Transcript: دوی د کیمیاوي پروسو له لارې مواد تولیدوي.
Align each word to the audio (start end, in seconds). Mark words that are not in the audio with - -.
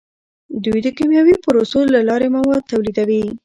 دوی 0.63 0.79
د 0.83 0.87
کیمیاوي 0.97 1.35
پروسو 1.43 1.79
له 1.93 1.99
لارې 2.09 2.27
مواد 2.35 2.61
تولیدوي. 2.71 3.23